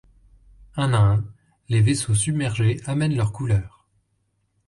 Un 0.77 0.95
à 0.95 0.97
un 0.97 1.23
les 1.69 1.79
vaisseaux 1.79 2.15
submergés 2.15 2.81
amènent 2.87 3.15
leur 3.15 3.31
couleur. 3.31 3.85